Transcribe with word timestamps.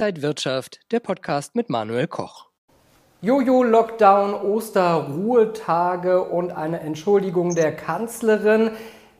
Inside 0.00 0.22
Wirtschaft, 0.22 0.80
der 0.92 1.00
Podcast 1.00 1.54
mit 1.54 1.68
Manuel 1.68 2.06
Koch. 2.06 2.46
Jojo-Lockdown, 3.20 4.32
Osterruhetage 4.32 6.22
und 6.22 6.52
eine 6.52 6.80
Entschuldigung 6.80 7.54
der 7.54 7.76
Kanzlerin. 7.76 8.70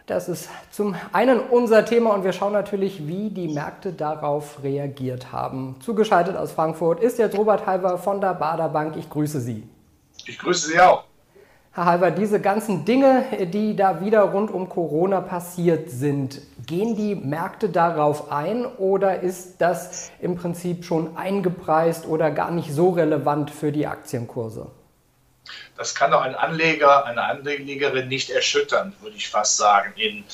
Das 0.06 0.30
ist 0.30 0.48
zum 0.70 0.96
einen 1.12 1.38
unser 1.38 1.84
Thema 1.84 2.14
und 2.14 2.24
wir 2.24 2.32
schauen 2.32 2.54
natürlich, 2.54 3.06
wie 3.06 3.28
die 3.28 3.48
Märkte 3.48 3.92
darauf 3.92 4.62
reagiert 4.62 5.32
haben. 5.32 5.76
Zugeschaltet 5.80 6.34
aus 6.34 6.52
Frankfurt 6.52 7.00
ist 7.00 7.18
jetzt 7.18 7.36
Robert 7.36 7.66
Halber 7.66 7.98
von 7.98 8.22
der 8.22 8.32
Bader 8.32 8.70
Bank. 8.70 8.96
Ich 8.96 9.10
grüße 9.10 9.38
Sie. 9.38 9.68
Ich 10.24 10.38
grüße 10.38 10.68
Sie 10.68 10.80
auch. 10.80 11.09
Herr 11.72 11.84
Halber, 11.84 12.10
diese 12.10 12.40
ganzen 12.40 12.84
Dinge, 12.84 13.26
die 13.52 13.76
da 13.76 14.00
wieder 14.00 14.22
rund 14.22 14.50
um 14.50 14.68
Corona 14.68 15.20
passiert 15.20 15.88
sind, 15.88 16.42
gehen 16.66 16.96
die 16.96 17.14
Märkte 17.14 17.68
darauf 17.68 18.32
ein 18.32 18.66
oder 18.66 19.20
ist 19.20 19.60
das 19.60 20.10
im 20.20 20.34
Prinzip 20.34 20.84
schon 20.84 21.16
eingepreist 21.16 22.08
oder 22.08 22.32
gar 22.32 22.50
nicht 22.50 22.72
so 22.72 22.90
relevant 22.90 23.52
für 23.52 23.70
die 23.70 23.86
Aktienkurse? 23.86 24.66
Das 25.80 25.94
kann 25.94 26.10
doch 26.10 26.20
ein 26.20 26.34
Anleger, 26.34 27.06
eine 27.06 27.22
Anlegerin 27.22 28.06
nicht 28.08 28.28
erschüttern, 28.28 28.94
würde 29.00 29.16
ich 29.16 29.30
fast 29.30 29.56
sagen, 29.56 29.94
in 29.96 30.24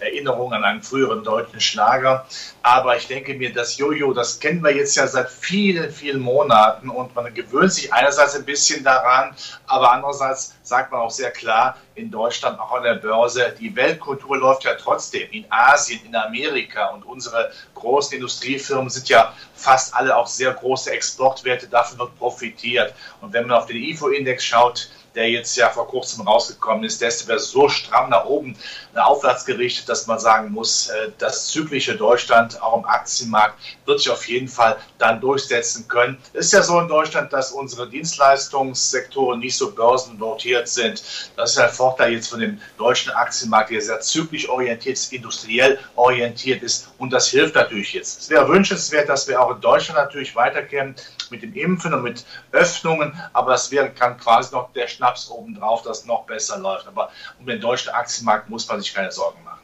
Erinnerung 0.00 0.52
an 0.52 0.64
einen 0.64 0.82
früheren 0.82 1.22
deutschen 1.22 1.60
Schlager. 1.60 2.26
Aber 2.62 2.96
ich 2.96 3.06
denke 3.06 3.34
mir, 3.34 3.52
das 3.52 3.76
Jojo, 3.76 4.12
das 4.12 4.40
kennen 4.40 4.64
wir 4.64 4.74
jetzt 4.74 4.96
ja 4.96 5.06
seit 5.06 5.30
vielen, 5.30 5.92
vielen 5.92 6.18
Monaten 6.18 6.90
und 6.90 7.14
man 7.14 7.32
gewöhnt 7.32 7.72
sich 7.72 7.92
einerseits 7.92 8.34
ein 8.34 8.44
bisschen 8.44 8.82
daran, 8.82 9.36
aber 9.68 9.92
andererseits 9.92 10.56
sagt 10.64 10.90
man 10.90 11.02
auch 11.02 11.12
sehr 11.12 11.30
klar, 11.30 11.76
in 11.94 12.10
Deutschland, 12.10 12.58
auch 12.58 12.72
an 12.72 12.82
der 12.82 12.96
Börse, 12.96 13.54
die 13.58 13.74
Weltkultur 13.74 14.36
läuft 14.36 14.64
ja 14.64 14.74
trotzdem 14.74 15.30
in 15.30 15.46
Asien, 15.50 16.00
in 16.04 16.14
Amerika 16.14 16.88
und 16.88 17.04
unsere 17.06 17.52
großen 17.74 18.14
Industriefirmen 18.14 18.90
sind 18.90 19.08
ja 19.08 19.32
fast 19.54 19.94
alle 19.94 20.16
auch 20.16 20.26
sehr 20.26 20.52
große 20.52 20.90
Exportwerte, 20.90 21.68
davon 21.68 21.98
wird 21.98 22.18
profitiert. 22.18 22.92
Und 23.20 23.32
wenn 23.32 23.46
man 23.46 23.56
auf 23.56 23.66
den 23.66 23.76
IFO-Index 23.76 24.44
schaut, 24.44 24.90
der 25.16 25.30
jetzt 25.30 25.56
ja 25.56 25.70
vor 25.70 25.88
kurzem 25.88 26.26
rausgekommen 26.26 26.84
ist, 26.84 27.00
der 27.00 27.08
ist 27.08 27.26
so 27.26 27.68
stramm 27.68 28.10
nach 28.10 28.26
oben 28.26 28.56
aufwärts 28.94 29.44
gerichtet, 29.44 29.88
dass 29.88 30.06
man 30.06 30.18
sagen 30.18 30.52
muss, 30.52 30.88
äh, 30.88 31.10
das 31.18 31.48
zyklische 31.48 31.96
Deutschland 31.96 32.60
auch 32.62 32.78
im 32.78 32.84
Aktienmarkt 32.84 33.58
wird 33.84 33.98
sich 33.98 34.10
auf 34.10 34.26
jeden 34.28 34.48
Fall 34.48 34.76
dann 34.98 35.20
durchsetzen 35.20 35.86
können. 35.88 36.18
Es 36.32 36.46
ist 36.46 36.52
ja 36.52 36.62
so 36.62 36.80
in 36.80 36.88
Deutschland, 36.88 37.32
dass 37.32 37.52
unsere 37.52 37.88
Dienstleistungssektoren 37.88 39.40
nicht 39.40 39.56
so 39.56 39.72
börsennotiert 39.72 40.68
sind. 40.68 41.02
Das 41.36 41.52
ist 41.52 41.58
ein 41.58 41.70
Vorteil 41.70 42.12
jetzt 42.12 42.28
von 42.28 42.40
dem 42.40 42.60
deutschen 42.78 43.12
Aktienmarkt, 43.12 43.70
der 43.70 43.82
sehr 43.82 44.00
zyklisch 44.00 44.48
orientiert 44.48 44.96
ist, 44.96 45.12
industriell 45.12 45.78
orientiert 45.94 46.62
ist 46.62 46.88
und 46.98 47.12
das 47.12 47.28
hilft 47.28 47.54
natürlich 47.54 47.92
jetzt. 47.92 48.20
Es 48.20 48.30
wäre 48.30 48.48
wünschenswert, 48.48 49.08
dass 49.08 49.28
wir 49.28 49.40
auch 49.40 49.54
in 49.54 49.60
Deutschland 49.60 49.98
natürlich 49.98 50.34
weiterkehren 50.34 50.94
mit 51.30 51.42
dem 51.42 51.54
Impfen 51.54 51.94
und 51.94 52.02
mit 52.02 52.24
Öffnungen, 52.52 53.12
aber 53.32 53.52
das 53.52 53.70
wäre 53.70 53.90
kann 53.90 54.18
quasi 54.18 54.54
noch 54.54 54.72
der 54.72 54.88
Schnaps 54.88 55.30
obendrauf, 55.30 55.82
das 55.82 56.04
noch 56.06 56.24
besser 56.24 56.58
läuft. 56.58 56.86
Aber 56.86 57.10
um 57.38 57.46
den 57.46 57.60
deutschen 57.60 57.92
Aktienmarkt 57.92 58.48
muss 58.48 58.68
man 58.68 58.80
sich 58.80 58.94
keine 58.94 59.12
Sorgen 59.12 59.42
machen. 59.44 59.60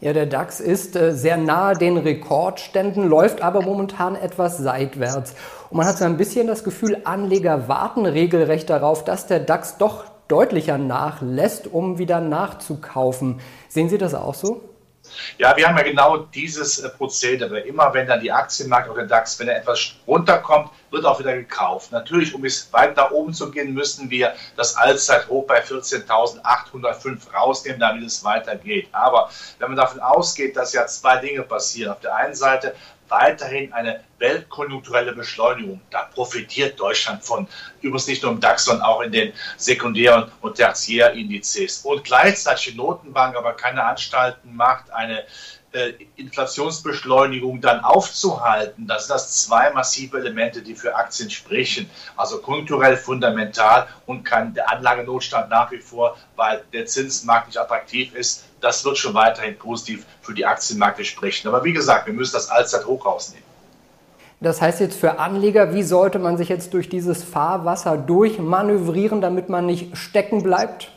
Ja, 0.00 0.14
der 0.14 0.24
DAX 0.24 0.60
ist 0.60 0.96
äh, 0.96 1.12
sehr 1.12 1.36
nahe 1.36 1.76
den 1.76 1.98
Rekordständen, 1.98 3.06
läuft 3.06 3.42
aber 3.42 3.60
momentan 3.60 4.16
etwas 4.16 4.56
seitwärts. 4.56 5.34
Und 5.68 5.76
man 5.76 5.86
hat 5.86 5.98
so 5.98 6.06
ein 6.06 6.16
bisschen 6.16 6.46
das 6.46 6.64
Gefühl, 6.64 7.02
Anleger 7.04 7.68
warten 7.68 8.06
regelrecht 8.06 8.70
darauf, 8.70 9.04
dass 9.04 9.26
der 9.26 9.40
DAX 9.40 9.76
doch 9.76 10.04
deutlicher 10.28 10.78
nachlässt, 10.78 11.66
um 11.66 11.98
wieder 11.98 12.20
nachzukaufen. 12.20 13.40
Sehen 13.68 13.90
Sie 13.90 13.98
das 13.98 14.14
auch 14.14 14.34
so? 14.34 14.69
Ja, 15.38 15.56
wir 15.56 15.68
haben 15.68 15.76
ja 15.76 15.82
genau 15.82 16.18
dieses 16.18 16.78
äh, 16.78 16.88
Prozedere. 16.88 17.60
Immer 17.60 17.92
wenn 17.94 18.06
dann 18.06 18.20
die 18.20 18.32
Aktienmarkt 18.32 18.88
oder 18.88 19.00
der 19.00 19.08
DAX, 19.08 19.38
wenn 19.38 19.48
er 19.48 19.58
etwas 19.58 19.94
runterkommt, 20.06 20.70
wird 20.90 21.04
auch 21.04 21.18
wieder 21.20 21.34
gekauft. 21.34 21.92
Natürlich, 21.92 22.34
um 22.34 22.44
es 22.44 22.72
weit 22.72 22.96
nach 22.96 23.10
oben 23.10 23.32
zu 23.32 23.50
gehen, 23.50 23.74
müssen 23.74 24.10
wir 24.10 24.34
das 24.56 24.76
Allzeithoch 24.76 25.46
bei 25.46 25.62
14.805 25.62 27.32
rausnehmen, 27.32 27.80
damit 27.80 28.04
es 28.04 28.24
weitergeht. 28.24 28.88
Aber 28.92 29.30
wenn 29.58 29.68
man 29.68 29.76
davon 29.76 30.00
ausgeht, 30.00 30.56
dass 30.56 30.72
ja 30.72 30.86
zwei 30.86 31.18
Dinge 31.18 31.42
passieren. 31.42 31.92
Auf 31.92 32.00
der 32.00 32.16
einen 32.16 32.34
Seite 32.34 32.74
weiterhin 33.10 33.72
eine 33.72 34.04
weltkonjunkturelle 34.18 35.12
Beschleunigung. 35.12 35.80
Da 35.90 36.02
profitiert 36.04 36.78
Deutschland 36.78 37.24
von. 37.24 37.46
Übrigens 37.80 38.06
nicht 38.06 38.22
nur 38.22 38.32
im 38.32 38.40
DAX, 38.40 38.64
sondern 38.64 38.86
auch 38.86 39.00
in 39.00 39.12
den 39.12 39.32
sekundären 39.56 40.30
und 40.40 40.56
Tertiärindizes. 40.56 41.78
Und 41.84 42.04
gleichzeitig 42.04 42.72
die 42.72 42.76
Notenbank 42.76 43.36
aber 43.36 43.52
keine 43.54 43.84
Anstalten 43.84 44.54
macht, 44.54 44.90
eine 44.92 45.24
Inflationsbeschleunigung 46.16 47.60
dann 47.60 47.84
aufzuhalten, 47.84 48.88
das 48.88 49.06
sind 49.06 49.14
das 49.14 49.42
zwei 49.42 49.70
massive 49.70 50.18
Elemente, 50.18 50.62
die 50.62 50.74
für 50.74 50.96
Aktien 50.96 51.30
sprechen. 51.30 51.88
Also 52.16 52.38
konjunkturell 52.38 52.96
fundamental 52.96 53.86
und 54.06 54.24
kann 54.24 54.52
der 54.54 54.68
Anlagenotstand 54.70 55.48
nach 55.48 55.70
wie 55.70 55.78
vor, 55.78 56.16
weil 56.34 56.64
der 56.72 56.86
Zinsmarkt 56.86 57.46
nicht 57.46 57.58
attraktiv 57.58 58.14
ist, 58.14 58.44
das 58.60 58.84
wird 58.84 58.98
schon 58.98 59.14
weiterhin 59.14 59.56
positiv 59.56 60.06
für 60.22 60.34
die 60.34 60.44
Aktienmärkte 60.44 61.04
sprechen. 61.04 61.48
Aber 61.48 61.62
wie 61.62 61.72
gesagt, 61.72 62.06
wir 62.06 62.14
müssen 62.14 62.32
das 62.32 62.50
Allzeithoch 62.50 63.06
rausnehmen. 63.06 63.48
Das 64.40 64.60
heißt 64.60 64.80
jetzt 64.80 64.98
für 64.98 65.18
Anleger, 65.18 65.74
wie 65.74 65.82
sollte 65.82 66.18
man 66.18 66.36
sich 66.36 66.48
jetzt 66.48 66.72
durch 66.72 66.88
dieses 66.88 67.22
Fahrwasser 67.22 67.96
durchmanövrieren, 67.96 69.20
damit 69.20 69.50
man 69.50 69.66
nicht 69.66 69.96
stecken 69.96 70.42
bleibt? 70.42 70.90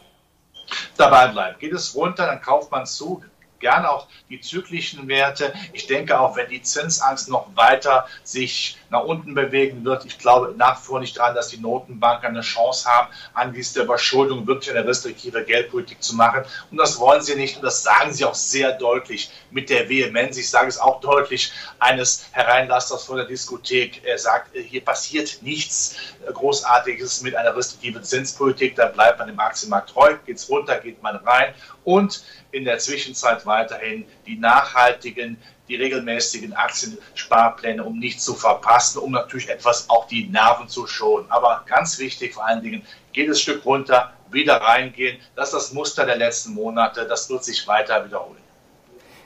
Dabei 0.97 1.28
bleiben. 1.28 1.59
Geht 1.59 1.73
es 1.73 1.94
runter, 1.94 2.25
dann 2.25 2.41
kauft 2.41 2.72
man 2.72 2.85
zu 2.85 3.22
gerne 3.63 3.90
auch 3.90 4.07
die 4.29 4.40
zyklischen 4.40 5.07
Werte. 5.07 5.53
Ich 5.72 5.88
denke 5.88 6.19
auch, 6.19 6.35
wenn 6.35 6.50
die 6.50 6.62
Zinsangst 6.62 7.29
noch 7.29 7.47
weiter 7.56 8.06
sich 8.24 8.78
nach 8.90 9.03
unten 9.03 9.34
bewegen 9.34 9.84
wird, 9.85 10.06
ich 10.06 10.19
glaube 10.19 10.53
nach 10.56 10.79
wie 10.79 10.85
vor 10.85 11.00
nicht 11.00 11.18
daran, 11.18 11.34
dass 11.34 11.47
die 11.47 11.57
Notenbanken 11.57 12.29
eine 12.29 12.41
Chance 12.41 12.88
haben, 12.88 13.07
angesichts 13.34 13.74
der 13.74 13.85
Überschuldung 13.85 14.46
wirklich 14.46 14.69
eine 14.69 14.85
restriktive 14.85 15.44
Geldpolitik 15.44 16.03
zu 16.03 16.16
machen. 16.16 16.44
Und 16.69 16.78
das 16.78 17.00
wollen 17.00 17.22
sie 17.22 17.35
nicht 17.35 17.56
und 17.56 17.63
das 17.63 17.81
sagen 17.81 18.13
sie 18.13 18.25
auch 18.25 18.35
sehr 18.35 18.74
deutlich 18.74 19.31
mit 19.50 19.69
der 19.69 19.90
Vehemenz. 19.90 20.38
Ich 20.38 20.50
sage 20.50 20.68
es 20.68 20.78
auch 20.78 21.00
deutlich 21.00 21.51
eines 21.80 22.25
Hereinlassers 22.31 23.06
vor 23.06 23.16
der 23.16 23.25
Diskothek. 23.25 24.03
Er 24.03 24.19
sagt, 24.19 24.56
hier 24.56 24.84
passiert 24.84 25.41
nichts 25.41 25.95
Großartiges 26.31 27.22
mit 27.22 27.35
einer 27.35 27.56
restriktiven 27.56 28.03
Zinspolitik. 28.03 28.75
Da 28.75 28.88
bleibt 28.88 29.19
man 29.19 29.30
im 29.30 29.40
Aktienmarkt 29.40 29.90
treu, 29.91 30.16
geht 30.25 30.38
es 30.38 30.50
runter, 30.50 30.78
geht 30.80 31.01
man 31.01 31.16
rein. 31.18 31.53
Und 31.84 32.24
in 32.51 32.66
der 32.66 32.78
Zwischenzeit 32.78 33.45
weiterhin 33.53 34.05
die 34.25 34.37
nachhaltigen, 34.37 35.37
die 35.67 35.75
regelmäßigen 35.75 36.53
Aktiensparpläne, 36.53 37.83
um 37.83 37.99
nicht 37.99 38.21
zu 38.21 38.33
verpassen, 38.33 38.99
um 38.99 39.11
natürlich 39.11 39.49
etwas 39.49 39.89
auch 39.89 40.07
die 40.07 40.27
Nerven 40.27 40.67
zu 40.67 40.87
schonen. 40.87 41.25
Aber 41.29 41.63
ganz 41.67 41.99
wichtig 41.99 42.33
vor 42.33 42.45
allen 42.45 42.61
Dingen, 42.61 42.81
geht 43.13 43.29
es 43.29 43.41
Stück 43.41 43.65
runter, 43.65 44.13
wieder 44.31 44.55
reingehen. 44.55 45.17
Das 45.35 45.49
ist 45.49 45.53
das 45.53 45.73
Muster 45.73 46.05
der 46.05 46.17
letzten 46.17 46.53
Monate. 46.53 47.05
Das 47.07 47.29
wird 47.29 47.43
sich 47.43 47.67
weiter 47.67 48.03
wiederholen. 48.05 48.41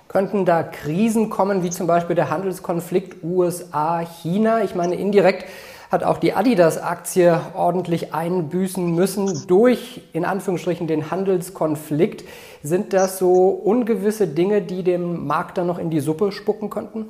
Könnten 0.10 0.46
da 0.46 0.64
Krisen 0.64 1.30
kommen, 1.30 1.64
wie 1.64 1.70
zum 1.70 1.88
Beispiel 1.88 2.16
der 2.16 2.30
Handelskonflikt 2.30 3.24
USA-China? 3.24 4.64
Ich 4.64 4.74
meine, 4.74 4.96
indirekt 4.96 5.46
hat 5.92 6.04
auch 6.04 6.18
die 6.18 6.34
Adidas-Aktie 6.34 7.40
ordentlich 7.54 8.14
einbüßen 8.14 8.94
müssen 8.94 9.48
durch, 9.48 10.02
in 10.14 10.26
Anführungsstrichen, 10.26 10.88
den 10.88 11.12
Handelskonflikt. 11.12 12.26
Sind 12.64 12.94
das 12.94 13.18
so 13.18 13.50
ungewisse 13.50 14.28
Dinge, 14.28 14.62
die 14.62 14.84
dem 14.84 15.26
Markt 15.26 15.58
dann 15.58 15.68
noch 15.68 15.80
in 15.80 15.90
die 15.90 16.00
Suppe 16.00 16.32
spucken 16.32 16.70
könnten? 16.70 17.10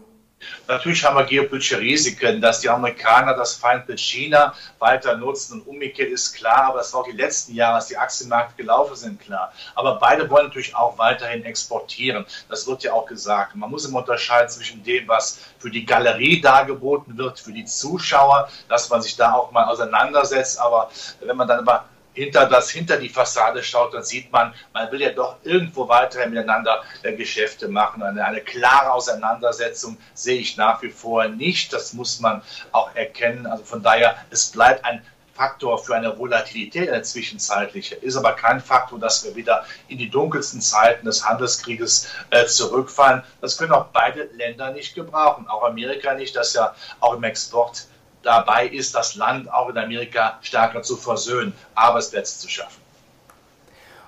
Natürlich 0.68 1.03
haben 1.03 1.16
wir 1.16 1.24
geopolitische 1.24 1.80
Risiken, 1.80 2.42
dass 2.42 2.59
die 2.59 2.70
Amerikaner 2.70 3.34
das 3.34 3.56
Feindbild 3.56 4.00
China 4.00 4.53
weiter 4.80 5.18
nutzen 5.18 5.53
und 5.53 5.68
umgekehrt 5.68 6.12
ist 6.12 6.34
klar, 6.34 6.66
aber 6.66 6.80
das 6.80 6.94
war 6.94 7.02
auch 7.02 7.06
die 7.08 7.16
letzten 7.16 7.56
Jahre, 7.56 7.75
als 7.75 7.88
die 7.88 7.98
Aktienmärkte 7.98 8.56
gelaufen 8.56 8.96
sind, 8.96 9.20
klar. 9.20 9.52
Aber 9.76 9.96
beide 9.96 10.30
wollen 10.30 10.47
natürlich 10.47 10.76
auch 10.76 10.97
weiterhin 10.97 11.44
exportieren. 11.44 12.26
Das 12.50 12.68
wird 12.68 12.84
ja 12.84 12.94
auch 12.94 13.06
gesagt. 13.06 13.56
Man 13.56 13.70
muss 13.72 13.85
immer 13.85 14.00
unterscheiden 14.00 14.50
zwischen 14.50 14.84
dem, 14.84 15.08
was 15.08 15.40
für 15.58 15.72
die 15.72 15.85
Galerie 15.85 16.41
dargeboten 16.41 17.17
wird, 17.17 17.40
für 17.40 17.53
die 17.53 17.66
Zuschauer, 17.66 18.50
dass 18.70 18.90
man 18.90 19.02
sich 19.02 19.16
da 19.16 19.34
auch 19.34 19.52
mal 19.52 19.66
auseinandersetzt. 19.66 20.59
Aber 20.59 20.91
wenn 21.22 21.38
man 21.38 21.47
dann 21.47 21.61
über 21.61 21.85
hinter 22.17 22.47
das, 22.47 22.72
hinter 22.72 22.97
die 22.97 23.09
Fassade 23.09 23.61
schaut, 23.61 23.93
dann 23.93 24.03
sieht 24.03 24.31
man, 24.31 24.52
man 24.73 24.91
will 24.91 25.02
ja 25.02 25.11
doch 25.11 25.35
irgendwo 25.43 25.87
weiterhin 25.87 26.31
miteinander 26.31 26.84
Geschäfte 27.03 27.67
machen. 27.67 28.02
Eine, 28.02 28.25
eine 28.25 28.41
klare 28.41 28.91
Auseinandersetzung 28.91 29.97
sehe 30.16 30.40
ich 30.40 30.58
nach 30.58 30.81
wie 30.81 30.90
vor 30.90 31.28
nicht. 31.28 31.72
Das 31.73 31.93
muss 31.93 32.19
man 32.19 32.41
auch 32.72 32.96
erkennen. 32.96 33.46
Also 33.46 33.64
von 33.64 33.84
daher, 33.84 34.16
es 34.31 34.47
bleibt 34.47 34.84
ein 34.84 35.05
Faktor 35.35 35.78
für 35.78 35.96
eine 35.96 36.17
Volatilität, 36.17 36.90
eine 36.90 37.03
zwischenzeitliche, 37.03 37.93
ist 37.93 38.16
aber 38.16 38.34
kein 38.34 38.59
Faktor, 38.59 38.97
dass 38.97 39.23
wir 39.23 39.35
wieder 39.35 39.66
in 39.87 39.99
die 39.99 40.09
dunkelsten 40.09 40.61
Zeiten 40.61 41.05
des 41.05 41.23
Handelskrieges 41.23 42.08
äh, 42.31 42.47
zurückfallen. 42.47 43.22
Das 43.41 43.59
können 43.59 43.73
auch 43.73 43.90
beide 43.93 44.23
Länder 44.34 44.72
nicht 44.72 44.96
gebrauchen, 44.96 45.47
auch 45.47 45.63
Amerika 45.63 46.16
nicht, 46.16 46.35
das 46.35 46.55
ja 46.55 46.73
auch 46.99 47.13
im 47.13 47.23
Export 47.23 47.85
dabei 48.28 48.68
ist, 48.68 48.94
das 48.94 49.16
Land 49.16 49.52
auch 49.52 49.70
in 49.70 49.78
Amerika 49.78 50.38
stärker 50.41 50.82
zu 50.84 50.97
versöhnen, 50.97 51.53
Arbeitsplätze 51.74 52.40
zu 52.40 52.50
schaffen. 52.50 52.82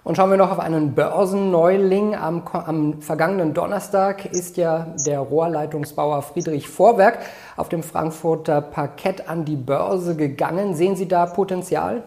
Und 0.04 0.16
schauen 0.16 0.32
wir 0.32 0.38
noch 0.38 0.52
auf 0.52 0.60
einen 0.60 0.96
Börsenneuling. 0.96 2.16
Am, 2.16 2.48
am, 2.48 3.02
vergangenen 3.02 3.54
Donnerstag 3.54 4.26
ist 4.26 4.58
ja 4.58 4.88
der 5.06 5.20
Rohrleitungsbauer 5.20 6.22
Friedrich 6.22 6.68
Vorwerk 6.68 7.20
auf 7.58 7.70
dem 7.70 7.84
Frankfurter 7.84 8.62
Parkett 8.62 9.30
an 9.30 9.46
die 9.46 9.58
Börse 9.58 10.16
gegangen. 10.16 10.74
Sehen 10.74 10.96
Sie 10.96 11.08
da 11.08 11.26
Potenzial? 11.26 12.04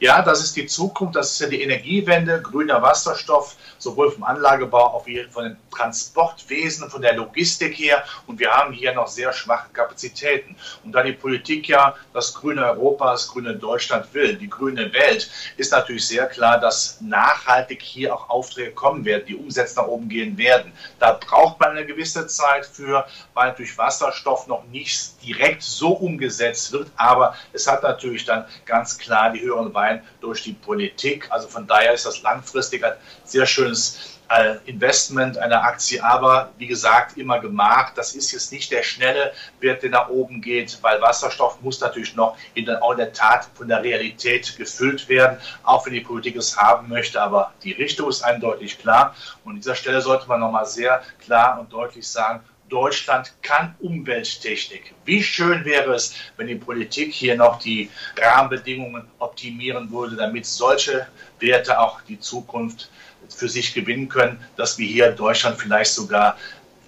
Ja, 0.00 0.22
das 0.22 0.42
ist 0.42 0.56
die 0.56 0.66
Zukunft, 0.66 1.16
das 1.16 1.32
ist 1.32 1.40
ja 1.40 1.48
die 1.48 1.62
Energiewende, 1.62 2.42
grüner 2.42 2.82
Wasserstoff, 2.82 3.56
sowohl 3.78 4.10
vom 4.10 4.24
Anlagebau 4.24 5.02
wie 5.06 5.24
von 5.30 5.44
den 5.44 5.56
Transportwesen, 5.70 6.90
von 6.90 7.02
der 7.02 7.14
Logistik 7.14 7.78
her. 7.78 8.04
Und 8.26 8.38
wir 8.40 8.50
haben 8.50 8.72
hier 8.72 8.94
noch 8.94 9.08
sehr 9.08 9.32
schwache 9.32 9.72
Kapazitäten. 9.72 10.56
Und 10.84 10.92
da 10.92 11.02
die 11.02 11.12
Politik 11.12 11.68
ja 11.68 11.94
das 12.12 12.34
grüne 12.34 12.64
Europa, 12.64 13.12
das 13.12 13.28
grüne 13.28 13.54
Deutschland 13.54 14.12
will, 14.14 14.36
die 14.36 14.50
grüne 14.50 14.92
Welt, 14.92 15.30
ist 15.56 15.72
natürlich 15.72 16.06
sehr 16.06 16.26
klar, 16.26 16.58
dass 16.60 17.00
nachhaltig 17.00 17.82
hier 17.82 18.14
auch 18.14 18.28
Aufträge 18.28 18.72
kommen 18.72 19.04
werden, 19.04 19.24
die 19.26 19.36
Umsätze 19.36 19.76
nach 19.76 19.86
oben 19.86 20.08
gehen 20.08 20.36
werden. 20.38 20.72
Da 20.98 21.12
braucht 21.12 21.60
man 21.60 21.70
eine 21.70 21.86
gewisse 21.86 22.26
Zeit 22.26 22.66
für, 22.66 23.06
weil 23.34 23.52
durch 23.52 23.76
Wasserstoff 23.78 24.46
noch 24.46 24.64
nicht 24.64 25.22
direkt 25.24 25.62
so 25.62 25.90
umgesetzt 25.90 26.72
wird. 26.72 26.90
Aber 26.96 27.34
es 27.52 27.66
hat 27.66 27.82
natürlich 27.82 28.24
dann 28.24 28.44
ganz 28.66 28.98
klar 28.98 29.30
die 29.30 29.40
höheren 29.40 29.71
Wein 29.74 30.02
durch 30.20 30.42
die 30.42 30.52
Politik. 30.52 31.26
Also 31.30 31.48
von 31.48 31.66
daher 31.66 31.92
ist 31.92 32.06
das 32.06 32.22
langfristig 32.22 32.84
ein 32.84 32.94
sehr 33.24 33.46
schönes 33.46 34.12
äh, 34.32 34.56
Investment 34.64 35.36
einer 35.38 35.62
Aktie, 35.62 36.02
aber 36.02 36.52
wie 36.58 36.66
gesagt, 36.66 37.18
immer 37.18 37.38
gemacht. 37.38 37.92
Das 37.96 38.14
ist 38.14 38.32
jetzt 38.32 38.52
nicht 38.52 38.70
der 38.70 38.82
schnelle 38.82 39.32
Wert, 39.60 39.82
der 39.82 39.90
nach 39.90 40.08
oben 40.08 40.40
geht, 40.40 40.78
weil 40.82 41.00
Wasserstoff 41.00 41.60
muss 41.60 41.80
natürlich 41.80 42.14
noch 42.16 42.36
in 42.54 42.64
der, 42.64 42.80
in 42.90 42.96
der 42.96 43.12
Tat 43.12 43.48
von 43.54 43.68
der 43.68 43.82
Realität 43.82 44.56
gefüllt 44.56 45.08
werden, 45.08 45.38
auch 45.64 45.84
wenn 45.86 45.92
die 45.92 46.00
Politik 46.00 46.36
es 46.36 46.56
haben 46.56 46.88
möchte. 46.88 47.20
Aber 47.20 47.52
die 47.62 47.72
Richtung 47.72 48.08
ist 48.08 48.22
eindeutig 48.22 48.78
klar. 48.78 49.14
Und 49.44 49.52
an 49.52 49.56
dieser 49.56 49.74
Stelle 49.74 50.00
sollte 50.00 50.28
man 50.28 50.40
nochmal 50.40 50.66
sehr 50.66 51.02
klar 51.24 51.60
und 51.60 51.72
deutlich 51.72 52.06
sagen, 52.06 52.42
Deutschland 52.72 53.32
kann 53.42 53.76
Umwelttechnik. 53.80 54.94
Wie 55.04 55.22
schön 55.22 55.66
wäre 55.66 55.92
es, 55.92 56.14
wenn 56.38 56.46
die 56.46 56.54
Politik 56.54 57.12
hier 57.12 57.36
noch 57.36 57.58
die 57.58 57.90
Rahmenbedingungen 58.16 59.06
optimieren 59.18 59.92
würde, 59.92 60.16
damit 60.16 60.46
solche 60.46 61.06
Werte 61.38 61.78
auch 61.78 62.00
die 62.00 62.18
Zukunft 62.18 62.88
für 63.28 63.50
sich 63.50 63.74
gewinnen 63.74 64.08
können, 64.08 64.42
dass 64.56 64.78
wir 64.78 64.86
hier 64.86 65.10
in 65.10 65.16
Deutschland 65.16 65.60
vielleicht 65.60 65.92
sogar 65.92 66.38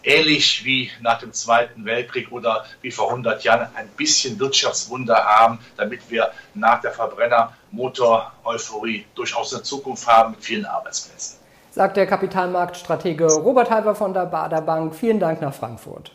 ähnlich 0.02 0.64
wie 0.64 0.90
nach 1.02 1.18
dem 1.18 1.34
Zweiten 1.34 1.84
Weltkrieg 1.84 2.32
oder 2.32 2.64
wie 2.80 2.90
vor 2.90 3.10
100 3.10 3.44
Jahren 3.44 3.68
ein 3.74 3.88
bisschen 3.88 4.40
Wirtschaftswunder 4.40 5.16
haben, 5.16 5.58
damit 5.76 6.10
wir 6.10 6.32
nach 6.54 6.80
der 6.80 6.92
Verbrenner-Motor-Euphorie 6.92 9.04
durchaus 9.14 9.52
eine 9.52 9.62
Zukunft 9.62 10.06
haben 10.06 10.30
mit 10.30 10.42
vielen 10.42 10.64
Arbeitsplätzen 10.64 11.43
sagt 11.74 11.96
der 11.96 12.06
Kapitalmarktstratege 12.06 13.26
Robert 13.26 13.68
Halber 13.68 13.96
von 13.96 14.14
der 14.14 14.26
Bader 14.26 14.60
Bank. 14.60 14.94
Vielen 14.94 15.18
Dank 15.18 15.40
nach 15.40 15.52
Frankfurt. 15.52 16.12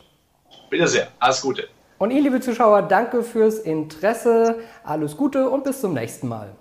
Bitte 0.70 0.88
sehr, 0.88 1.08
alles 1.18 1.42
Gute. 1.42 1.68
Und 1.98 2.12
Ihnen, 2.12 2.24
liebe 2.24 2.40
Zuschauer, 2.40 2.80
danke 2.80 3.22
fürs 3.22 3.58
Interesse, 3.58 4.56
alles 4.84 5.18
Gute 5.18 5.50
und 5.50 5.64
bis 5.64 5.82
zum 5.82 5.92
nächsten 5.92 6.28
Mal. 6.28 6.52